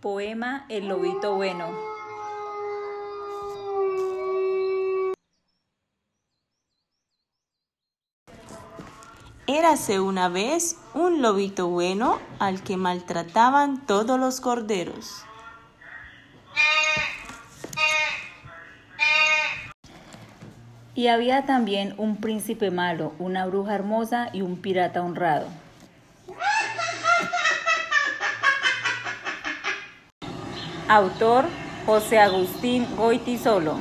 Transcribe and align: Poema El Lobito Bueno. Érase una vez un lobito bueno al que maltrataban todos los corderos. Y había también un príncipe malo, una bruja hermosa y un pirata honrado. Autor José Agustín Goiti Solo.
Poema 0.00 0.64
El 0.70 0.88
Lobito 0.88 1.34
Bueno. 1.34 1.66
Érase 9.46 10.00
una 10.00 10.30
vez 10.30 10.78
un 10.94 11.20
lobito 11.20 11.68
bueno 11.68 12.18
al 12.38 12.62
que 12.62 12.78
maltrataban 12.78 13.84
todos 13.84 14.18
los 14.18 14.40
corderos. 14.40 15.22
Y 20.94 21.08
había 21.08 21.44
también 21.44 21.94
un 21.98 22.16
príncipe 22.16 22.70
malo, 22.70 23.12
una 23.18 23.44
bruja 23.44 23.74
hermosa 23.74 24.30
y 24.32 24.40
un 24.40 24.56
pirata 24.62 25.02
honrado. 25.02 25.48
Autor 30.90 31.44
José 31.86 32.18
Agustín 32.18 32.84
Goiti 32.96 33.38
Solo. 33.38 33.76